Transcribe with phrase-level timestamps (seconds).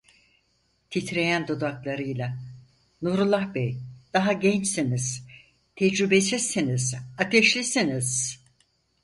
[0.89, 2.37] Titreyen dudaklarıyla:
[3.01, 3.77] Nurullah Bey,
[4.13, 5.27] daha gençsiniz,
[5.75, 8.39] tecrübesizsiniz, ateşlisiniz.